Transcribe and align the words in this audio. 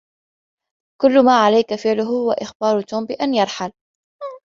كل 1.01 1.25
ما 1.25 1.37
عليك 1.45 1.75
فعله 1.75 2.03
هو 2.03 2.31
إخبار 2.31 2.81
توم 2.81 3.05
بأن 3.05 3.33
يرحل. 3.33 3.71